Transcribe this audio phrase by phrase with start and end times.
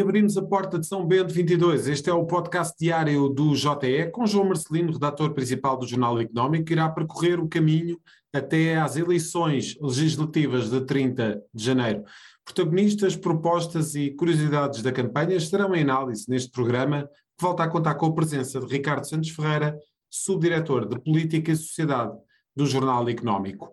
[0.00, 1.86] Reabrimos a porta de São Bento 22.
[1.86, 6.64] Este é o podcast diário do JE, com João Marcelino, redator principal do Jornal Económico,
[6.64, 8.00] que irá percorrer o caminho
[8.32, 12.02] até às eleições legislativas de 30 de janeiro.
[12.46, 17.02] Protagonistas, propostas e curiosidades da campanha estarão em análise neste programa,
[17.36, 21.56] que volta a contar com a presença de Ricardo Santos Ferreira, subdiretor de Política e
[21.56, 22.16] Sociedade
[22.56, 23.68] do Jornal Económico.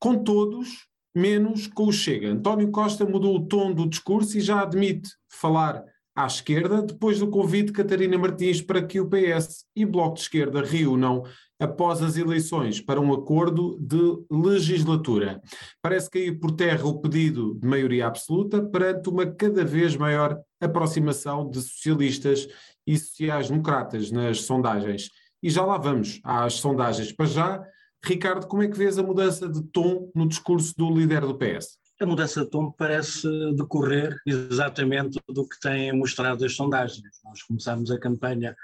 [0.00, 0.87] Com todos,
[1.18, 2.30] menos com o Chega.
[2.30, 7.28] António Costa mudou o tom do discurso e já admite falar à esquerda depois do
[7.28, 11.24] convite de Catarina Martins para que o PS e Bloco de Esquerda reúnam
[11.60, 13.98] após as eleições para um acordo de
[14.30, 15.40] legislatura.
[15.82, 21.48] Parece cair por terra o pedido de maioria absoluta perante uma cada vez maior aproximação
[21.48, 22.48] de socialistas
[22.86, 25.10] e sociais-democratas nas sondagens.
[25.42, 27.12] E já lá vamos às sondagens.
[27.12, 27.62] Para já,
[28.04, 31.78] Ricardo, como é que vês a mudança de tom no discurso do líder do PS?
[32.00, 37.20] A mudança de tom parece decorrer exatamente do que têm mostrado as sondagens.
[37.24, 38.54] Nós começámos a campanha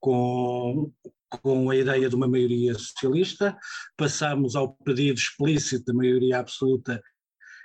[0.00, 0.90] com,
[1.28, 3.56] com a ideia de uma maioria socialista,
[3.96, 7.00] passámos ao pedido explícito de maioria absoluta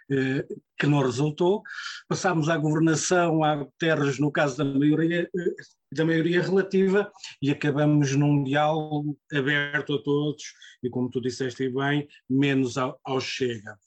[0.10, 0.46] eh,
[0.78, 1.64] que não resultou,
[2.08, 5.56] passámos à governação, a terras no caso da maioria, eh,
[5.92, 10.44] da maioria relativa e acabamos num diálogo aberto a todos
[10.84, 13.78] e, como tu disseste bem, menos ao, ao Chega.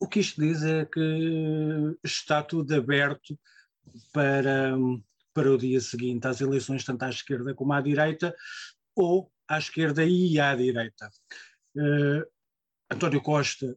[0.00, 3.38] O que isto diz é que está tudo aberto
[4.12, 4.76] para,
[5.32, 8.34] para o dia seguinte às eleições, tanto à esquerda como à direita,
[8.96, 11.10] ou à esquerda e à direita.
[11.76, 12.26] Uh,
[12.90, 13.76] António Costa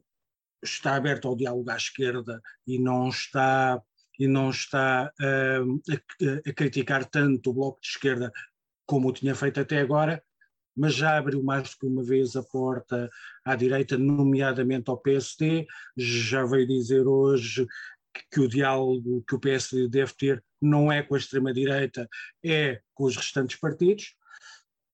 [0.62, 3.80] está aberto ao diálogo à esquerda e não está
[4.18, 8.32] e não está uh, a, a, criticar tanto o Bloco de Esquerda
[8.86, 10.22] como o tinha feito até agora,
[10.76, 13.10] mas já abriu mais do que uma vez a porta
[13.44, 15.66] à direita, nomeadamente ao PSD,
[15.96, 17.66] já veio dizer hoje
[18.14, 22.08] que, que o diálogo que o PSD deve ter não é com a extrema-direita,
[22.44, 24.14] é com os restantes partidos,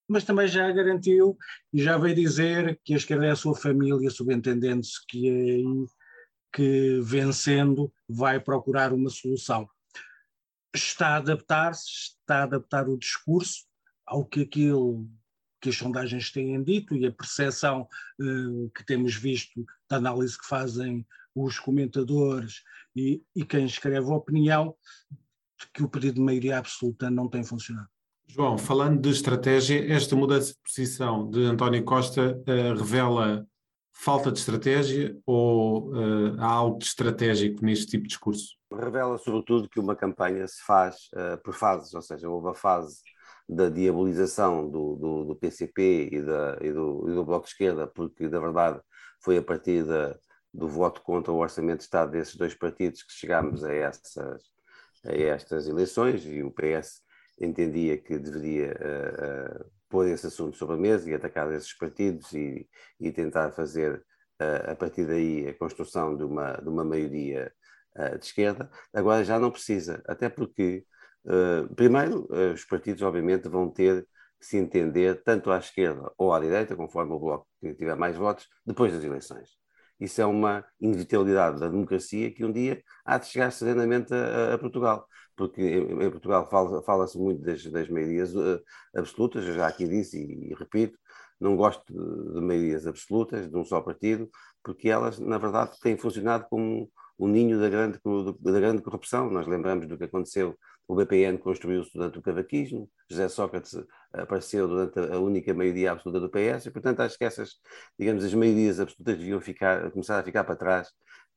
[0.09, 1.37] mas também já garantiu
[1.73, 5.65] e já veio dizer que a esquerda é a sua família, subentendendo-se que é aí
[6.53, 9.69] que, vencendo, vai procurar uma solução.
[10.75, 11.85] Está a adaptar-se,
[12.21, 13.65] está a adaptar o discurso
[14.07, 15.09] ao que aquilo
[15.61, 17.89] que as sondagens têm dito e a percepção
[18.21, 22.63] uh, que temos visto da análise que fazem os comentadores
[22.97, 24.75] e, e quem escreve a opinião
[25.11, 27.89] de que o pedido de maioria absoluta não tem funcionado.
[28.27, 33.47] João, falando de estratégia, esta mudança de posição de António Costa uh, revela
[33.93, 38.57] falta de estratégia ou uh, há algo de estratégico neste tipo de discurso?
[38.73, 43.01] Revela sobretudo que uma campanha se faz uh, por fases, ou seja, houve a fase
[43.49, 47.87] da diabolização do, do, do PCP e, da, e, do, e, do, Bloco de Esquerda,
[47.87, 48.81] porque, na verdade,
[49.21, 50.17] foi a partir da,
[50.53, 54.43] do voto contra o Orçamento de Estado desses dois partidos que chegámos a, essas,
[55.05, 57.03] a estas eleições e o PS
[57.41, 62.69] entendia que deveria uh, pôr esse assunto sobre a mesa e atacar esses partidos e,
[62.99, 64.03] e tentar fazer,
[64.39, 67.53] a partir daí, a construção de uma, de uma maioria
[68.19, 68.71] de esquerda.
[68.93, 70.85] Agora já não precisa, até porque
[71.25, 74.07] Uh, primeiro, uh, os partidos, obviamente, vão ter
[74.41, 78.49] que se entender tanto à esquerda ou à direita, conforme o Bloco tiver mais votos,
[78.67, 79.62] depois das eleições.
[80.01, 84.59] Isso é uma inevitabilidade da democracia que um dia há de chegar serenamente a, a
[84.59, 85.07] Portugal.
[85.37, 88.61] Porque em, Portugal fala-se fala muito das, das maiorias uh,
[88.95, 90.99] absolutas, eu já aqui disse e, e repito,
[91.41, 94.31] não gosto de, de, maiorias absolutas de um só partido,
[94.63, 97.99] porque elas, na verdade, têm funcionado como o ninho da grande,
[98.41, 99.31] da grande corrupção.
[99.31, 100.57] Nós lembramos do que aconteceu,
[100.89, 103.77] o BPN construiu-se durante o cavaquismo, José Sócrates
[104.13, 107.57] apareceu durante a única maioria absoluta do PS, e portanto acho que essas,
[107.99, 110.89] digamos, as maiorias absolutas deviam ficar, começar a ficar para trás,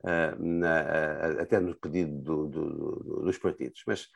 [0.01, 3.81] uh, na, uh, até no pedido do, do, do, dos partidos.
[3.87, 4.07] Mas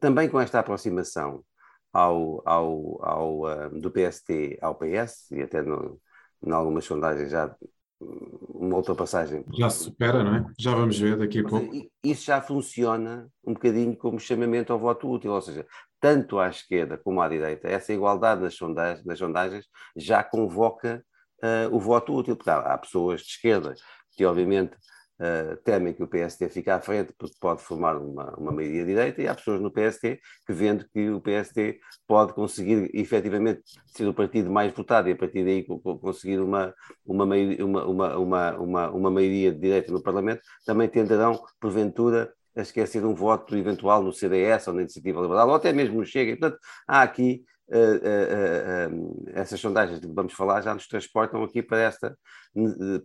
[0.00, 1.44] também com esta aproximação
[1.92, 7.54] ao, ao, ao, uh, do PST ao PS, e até em algumas sondagens já
[8.00, 9.44] uma ultrapassagem.
[9.56, 10.46] Já se supera, não é?
[10.58, 11.72] Já vamos ver daqui a pouco.
[12.02, 15.66] Isso já funciona um bocadinho como chamamento ao voto útil, ou seja,
[16.00, 19.66] tanto à esquerda como à direita, essa igualdade nas sondagens, nas sondagens
[19.96, 21.04] já convoca
[21.42, 23.74] uh, o voto útil, porque há, há pessoas de esquerda
[24.16, 24.76] que obviamente
[25.20, 29.22] uh, temem que o PST fique à frente porque pode formar uma, uma maioria direita,
[29.22, 34.14] e há pessoas no PST que vendo que o PST pode conseguir efetivamente ser o
[34.14, 35.64] partido mais votado e a partir daí
[36.00, 36.74] conseguir uma,
[37.04, 43.04] uma, uma, uma, uma, uma maioria de direita no Parlamento, também tenderão, porventura, a esquecer
[43.04, 46.32] um voto eventual no CDS ou na Iniciativa Liberal, ou até mesmo no Chega.
[46.32, 50.88] E, portanto, há aqui uh, uh, uh, essas sondagens de que vamos falar já nos
[50.88, 52.18] transportam aqui para, esta,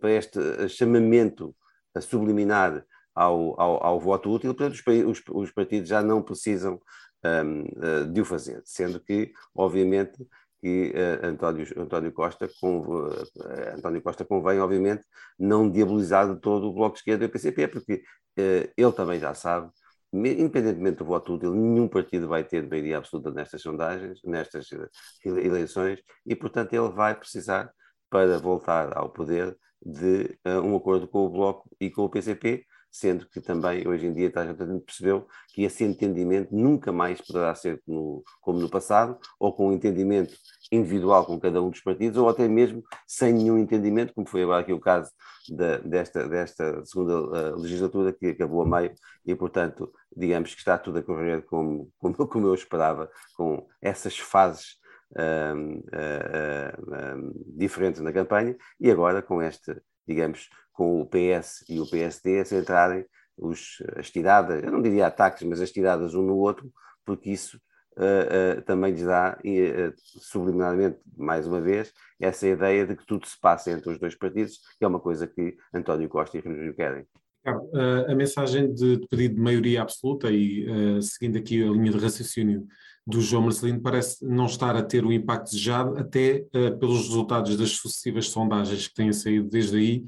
[0.00, 1.54] para este chamamento
[2.00, 4.74] subliminar ao, ao, ao voto útil, portanto,
[5.08, 6.80] os, os, partidos já não precisam
[7.24, 10.26] um, uh, de o fazer, sendo que, obviamente,
[10.60, 15.04] que uh, António, António, Costa uh, António Costa convém, obviamente,
[15.38, 18.02] não diabolizar de todo o Bloco de Esquerda e o PCP, porque
[18.36, 19.70] ele também já sabe
[20.12, 24.68] independentemente do voto útil, nenhum partido vai ter maioria absoluta nestas sondagens, nestas
[25.24, 27.70] eleições, e, portanto, ele vai precisar,
[28.08, 32.64] para voltar ao poder, de uh, um acordo com o Bloco e com o PCP,
[32.94, 37.52] sendo que também hoje em dia a gente percebeu que esse entendimento nunca mais poderá
[37.52, 40.32] ser no, como no passado, ou com um entendimento
[40.70, 44.60] individual com cada um dos partidos, ou até mesmo sem nenhum entendimento, como foi agora
[44.60, 45.10] aqui o caso
[45.84, 48.94] desta, desta segunda uh, legislatura que acabou a meio,
[49.26, 54.16] e portanto, digamos que está tudo a correr como, como, como eu esperava, com essas
[54.16, 54.83] fases
[55.16, 55.82] um,
[57.56, 62.44] diferentes na campanha, e agora com este, digamos, com o PS e o PSD a
[62.44, 63.06] centrarem
[63.36, 66.72] os, as tiradas, eu não diria ataques, mas as tiradas um no outro,
[67.04, 67.60] porque isso
[67.96, 73.26] uh, uh, também lhes dá, uh, subliminarmente, mais uma vez, essa ideia de que tudo
[73.26, 76.72] se passa entre os dois partidos, que é uma coisa que António Costa e Rui
[76.72, 77.06] querem.
[78.08, 80.66] a mensagem de, pedido de maioria absoluta e
[81.02, 82.66] seguindo aqui a linha de raciocínio
[83.06, 86.46] do João Marcelino parece não estar a ter o impacto desejado até
[86.80, 90.04] pelos resultados das sucessivas sondagens que têm saído desde aí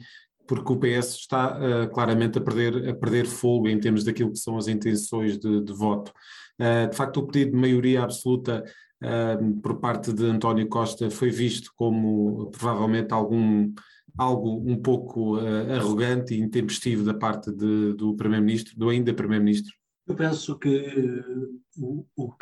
[0.46, 4.38] porque o PS está uh, claramente a perder, a perder fogo em termos daquilo que
[4.38, 6.12] são as intenções de, de voto.
[6.58, 8.64] Uh, de facto, o pedido de maioria absoluta
[9.02, 13.72] uh, por parte de António Costa foi visto como provavelmente algum
[14.18, 19.74] algo um pouco arrogante e intempestivo da parte de, do Primeiro-Ministro, do ainda Primeiro-Ministro.
[20.06, 21.22] Eu penso que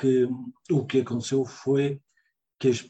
[0.05, 0.29] que
[0.71, 1.99] o que aconteceu foi
[2.59, 2.85] que as,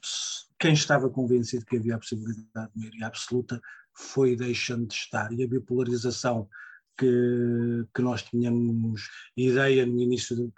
[0.58, 3.60] quem estava convencido que havia a possibilidade de maioria absoluta
[3.96, 6.48] foi deixando de estar e a bipolarização
[6.98, 10.52] que, que nós tínhamos ideia no início de,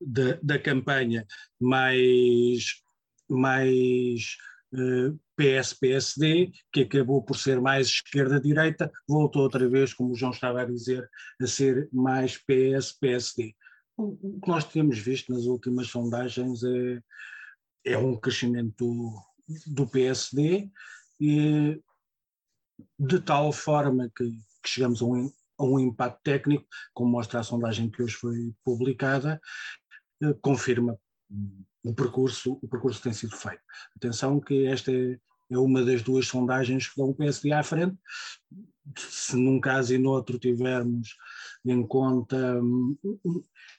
[0.00, 1.26] de, da campanha
[1.58, 2.82] mais,
[3.28, 4.36] mais
[4.74, 10.62] eh, PS-PSD, que acabou por ser mais esquerda-direita, voltou outra vez, como o João estava
[10.62, 11.08] a dizer,
[11.40, 13.54] a ser mais PS-PSD.
[14.02, 17.02] O, que nós temos visto nas últimas sondagens é,
[17.84, 19.22] é um crescimento do,
[19.66, 20.70] do PSD,
[21.20, 21.80] e,
[22.98, 24.24] de tal forma que,
[24.62, 28.52] que chegamos a um, a um, impacto técnico, como mostra a sondagem que hoje foi
[28.64, 29.40] publicada,
[30.22, 30.98] eh, confirma
[31.84, 33.62] o percurso, o percurso tem sido feito.
[33.96, 35.18] Atenção que esta é,
[35.50, 37.96] é uma das duas sondagens que dão o PSD à frente.
[38.98, 41.16] Se num caso e no outro tivermos
[41.64, 42.60] em conta,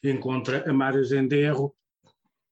[0.03, 1.75] em conta a margem de erro,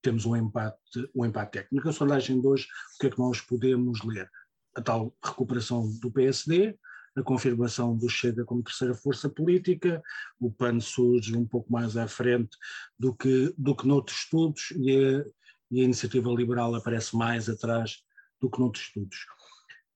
[0.02, 0.78] temos um empate,
[1.14, 1.88] um empate técnico.
[1.88, 4.28] A sondagem de hoje, o que é que nós podemos ler?
[4.74, 6.76] a tal recuperação do PSD,
[7.16, 10.02] a confirmação do Chega como terceira força política,
[10.40, 12.56] o PAN surge um pouco mais à frente
[12.98, 15.24] do que, do que noutros estudos e a,
[15.70, 18.02] e a iniciativa liberal aparece mais atrás
[18.40, 19.26] do que noutros estudos.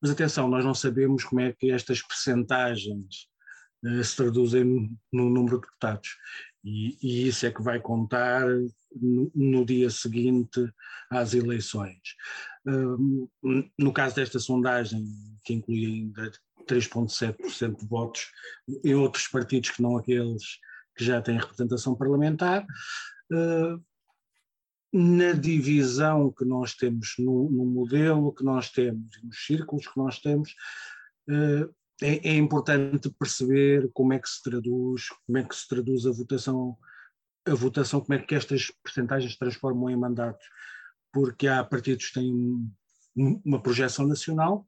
[0.00, 3.28] Mas atenção, nós não sabemos como é que estas percentagens
[4.02, 4.64] se traduzem
[5.12, 6.16] no número de deputados.
[6.64, 8.44] E, e, isso é que vai contar
[8.94, 10.68] no, no dia seguinte
[11.10, 12.00] às eleições.
[13.78, 15.04] No caso desta sondagem,
[15.44, 16.32] que inclui ainda
[16.66, 18.32] 3,7% de votos
[18.84, 20.58] em outros partidos que não aqueles
[20.96, 22.66] que já têm representação parlamentar,
[24.92, 30.18] na divisão que nós temos, no, no, modelo que nós temos, nos círculos que nós
[30.20, 30.54] temos,
[32.02, 36.10] é, é, importante perceber como é que se traduz, como é que se traduz a
[36.10, 36.76] votação,
[37.46, 40.46] a votação, como é que estas percentagens se transformam em mandatos,
[41.12, 42.70] porque há partidos que têm
[43.16, 44.66] uma projeção nacional,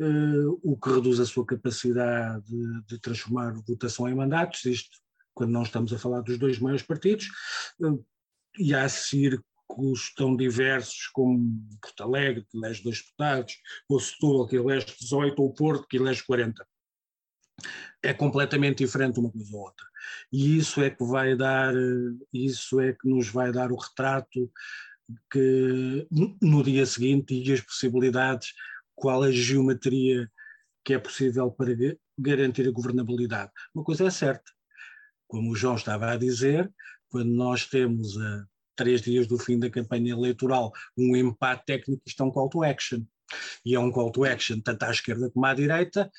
[0.00, 4.96] uh, o que reduz a sua capacidade de, de, transformar votação em mandatos, isto
[5.34, 7.28] quando não estamos a falar dos dois maiores partidos,
[7.80, 8.02] uh,
[8.58, 8.88] e há
[9.72, 13.54] círculos tão diversos como Porto Alegre, que elege dois deputados,
[13.88, 16.66] ou Setúbal, que elege 18, ou Porto, que elege 40
[18.02, 19.86] é completamente diferente uma coisa ou outra.
[20.32, 21.72] E isso é que vai dar,
[22.32, 24.50] isso é que nos vai dar o retrato
[25.30, 28.52] que no dia seguinte e as possibilidades,
[28.96, 30.28] qual a geometria
[30.84, 31.70] que é possível para
[32.18, 33.52] garantir a governabilidade.
[33.72, 34.50] Uma coisa é certa,
[35.28, 36.72] como o João estava a dizer,
[37.08, 38.44] quando nós temos a
[38.76, 42.62] três dias do fim da campanha eleitoral um empate técnico, isto é um call to
[42.62, 43.04] action.
[43.64, 46.10] E é um call to action tanto à esquerda como à direita,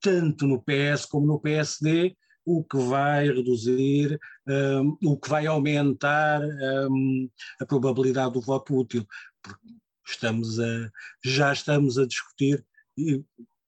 [0.00, 4.18] tanto no PS como no PSD, o que vai reduzir,
[4.48, 9.06] um, o que vai aumentar um, a probabilidade do voto útil.
[9.42, 9.66] Porque
[10.06, 10.90] estamos a,
[11.22, 12.64] já estamos a discutir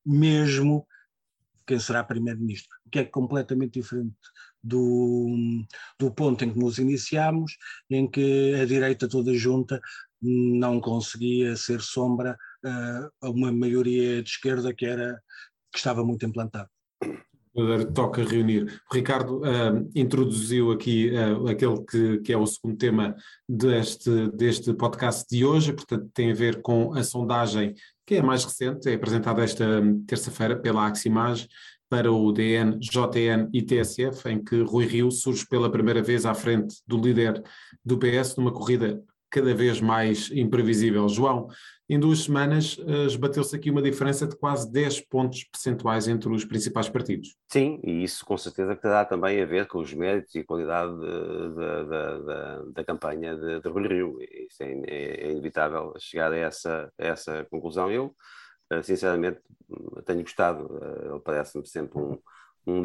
[0.05, 0.87] mesmo
[1.67, 4.17] quem será primeiro-ministro, o que é completamente diferente
[4.63, 5.29] do,
[5.99, 7.57] do ponto em que nos iniciámos,
[7.91, 9.81] em que a direita toda junta
[10.21, 15.21] não conseguia ser sombra uh, a uma maioria de esquerda que era
[15.73, 16.69] que estava muito implantada.
[17.95, 18.81] Toca reunir.
[18.91, 23.15] O Ricardo uh, introduziu aqui uh, aquele que, que, é o segundo tema
[23.47, 27.75] deste, deste podcast de hoje, portanto, tem a ver com a sondagem
[28.07, 29.67] que é mais recente, é apresentada esta
[30.07, 31.47] terça-feira pela Aximage
[31.93, 36.33] para o DN, JN e TSF, em que Rui Rio surge pela primeira vez à
[36.33, 37.45] frente do líder
[37.85, 41.07] do PS numa corrida cada vez mais imprevisível.
[41.07, 41.49] João,
[41.87, 46.47] em duas semanas uh, esbateu-se aqui uma diferença de quase 10 pontos percentuais entre os
[46.47, 47.37] principais partidos.
[47.51, 50.95] Sim, e isso com certeza terá também a ver com os méritos e a qualidade
[50.99, 54.19] da, da campanha de, de Rui Rio.
[54.49, 57.91] Isso é, é, inevitável chegar a essa, a essa conclusão.
[57.91, 58.15] Eu,
[58.83, 59.41] sinceramente,
[60.05, 62.19] tenho gostado, uh, ele parece-me sempre um,
[62.67, 62.81] um,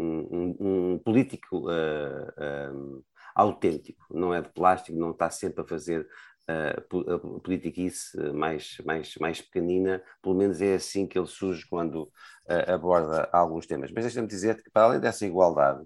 [0.00, 6.06] um, um, político uh, autêntico, não é de plástico, não está sempre a fazer
[6.48, 12.72] uh, politiquice mais, mais, mais pequenina, pelo menos é assim que ele surge quando uh,
[12.72, 13.90] aborda alguns temas.
[13.92, 15.84] Mas deixa-me dizer que, para além dessa igualdade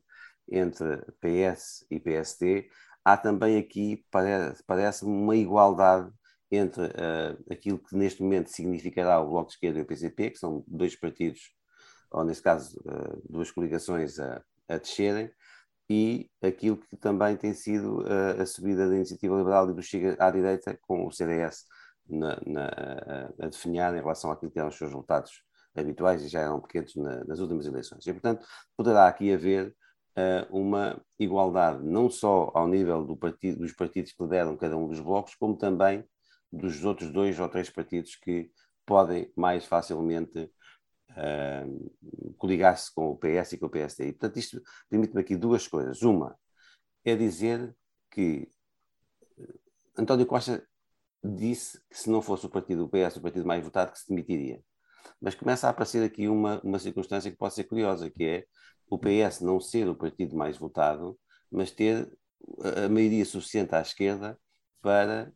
[0.51, 2.69] entre PS e PSD,
[3.05, 4.05] há também aqui,
[4.67, 6.11] parece-me, uma igualdade
[6.51, 10.39] entre uh, aquilo que neste momento significará o Bloco de Esquerda e o PCP, que
[10.39, 11.55] são dois partidos,
[12.11, 15.31] ou nesse caso, uh, duas coligações a, a descerem,
[15.89, 20.17] e aquilo que também tem sido uh, a subida da iniciativa liberal e do Chega
[20.19, 21.65] à direita, com o CDS
[22.09, 25.31] na, na, a, a definhar em relação àquilo que eram os seus resultados
[25.75, 28.05] habituais e já eram pequenos na, nas últimas eleições.
[28.07, 28.45] E, portanto,
[28.77, 29.75] poderá aqui haver
[30.51, 35.01] uma igualdade, não só ao nível do partido, dos partidos que lideram cada um dos
[35.01, 36.05] blocos, como também
[36.53, 38.51] dos outros dois ou três partidos que
[38.85, 40.51] podem mais facilmente
[41.11, 44.13] uh, coligar-se com o PS e com o PSD.
[44.13, 46.03] portanto, isto permite-me aqui duas coisas.
[46.03, 46.37] Uma
[47.05, 47.75] é dizer
[48.11, 48.49] que
[49.39, 49.55] eh,
[49.97, 50.67] António Costa
[51.23, 54.09] disse que se não fosse o partido do PS o partido mais votado, que se
[54.09, 54.63] demitiria.
[55.21, 58.47] Mas começa a aparecer aqui uma, uma circunstância que pode ser curiosa, que é
[58.89, 61.19] o PS não ser o partido mais votado,
[61.51, 62.11] mas ter
[62.85, 64.39] a maioria suficiente à esquerda
[64.81, 65.33] para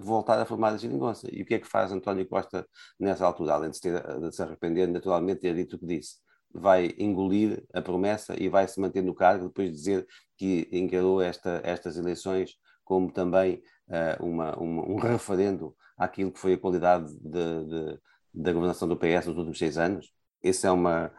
[0.00, 1.28] voltar a formar a geringonça.
[1.32, 2.66] E o que é que faz António Costa
[2.98, 6.16] nessa altura, além de, ter, de se arrepender, naturalmente, ter dito o que disse?
[6.52, 10.06] Vai engolir a promessa e vai se manter no cargo depois de dizer
[10.36, 12.56] que encarou esta, estas eleições
[12.88, 18.00] como também uh, uma, uma, um referendo àquilo que foi a qualidade de, de,
[18.32, 20.10] da governação do PS nos últimos seis anos.
[20.42, 21.12] Esse é uma,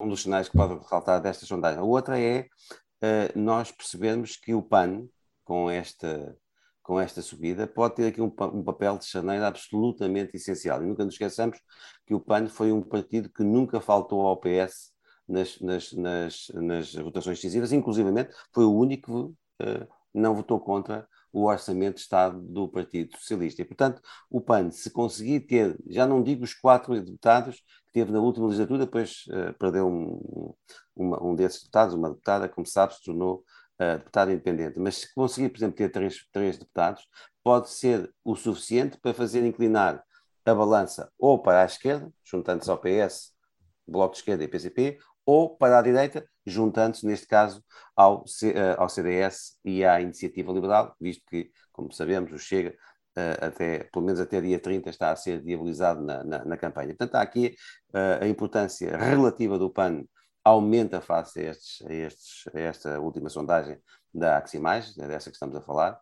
[0.00, 1.78] um dos sinais que pode ressaltar desta sondagem.
[1.78, 5.06] A outra é uh, nós percebermos que o PAN,
[5.44, 6.36] com esta
[6.84, 10.82] com esta subida, pode ter aqui um, um, papel de chaneira absolutamente essencial.
[10.82, 11.58] E nunca nos esqueçamos
[12.06, 14.92] que o PAN foi um partido que nunca faltou ao PS
[15.26, 21.08] nas, nas, nas, nas votações decisivas, inclusivamente foi o único que uh, não votou contra
[21.32, 23.62] o orçamento de Estado do Partido Socialista.
[23.62, 28.12] E, portanto, o PAN, se conseguir ter, já não digo os quatro deputados que teve
[28.12, 30.54] na última legislatura, depois uh, perdeu um,
[30.94, 33.42] uma, um desses deputados, uma deputada, como sabe, se tornou
[33.80, 37.06] uh, deputado independente, mas se conseguir, por exemplo, ter três, três deputados,
[37.42, 40.02] pode ser o suficiente para fazer inclinar
[40.44, 43.32] a balança ou para a esquerda, juntando-se ao PS,
[43.86, 47.64] Bloco de Esquerda e PCP, ou para a direita, juntando-se, neste caso,
[47.96, 52.70] ao, C, uh, ao CDS e à Iniciativa Liberal, visto que, como sabemos, o Chega,
[53.16, 56.88] uh, até, pelo menos até dia 30, está a ser diabolizado na, na, na campanha.
[56.88, 57.54] Portanto, há aqui
[57.90, 60.04] uh, a importância relativa do PAN
[60.44, 63.78] aumenta face a, estes, a, estes, a esta última sondagem
[64.12, 65.94] da Aximage, é dessa que estamos a falar,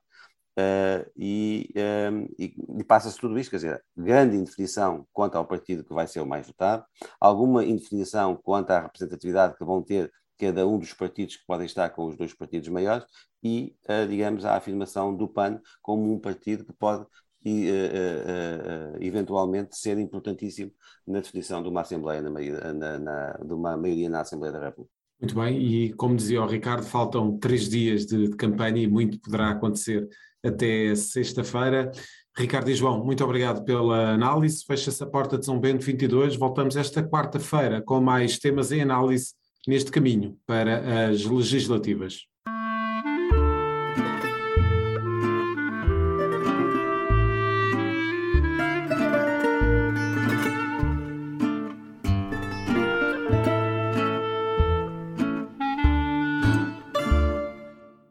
[0.58, 5.46] uh, e, um, ehm, e, e passa-se tudo isto, quer dizer, grande indefinição quanto ao
[5.46, 6.84] partido que vai ser o mais votado,
[7.20, 11.88] alguma indefinição quanto à representatividade que vão ter cada um dos partidos que podem estar
[11.90, 13.06] com os dois partidos maiores
[13.42, 17.06] e, uh, digamos, a afirmação do PAN como um partido que pode
[17.44, 20.70] e uh, uh, eventualmente ser importantíssimo
[21.06, 24.94] na definição de uma Assembleia, na, na, na, de uma maioria na Assembleia da República.
[25.20, 29.20] Muito bem, e como dizia o Ricardo, faltam três dias de, de campanha e muito
[29.20, 30.08] poderá acontecer
[30.44, 31.92] até sexta-feira.
[32.36, 34.64] Ricardo e João, muito obrigado pela análise.
[34.66, 36.34] Fecha-se a porta de São Bento 22.
[36.36, 39.34] Voltamos esta quarta-feira com mais temas em análise
[39.66, 42.26] neste caminho para as legislativas.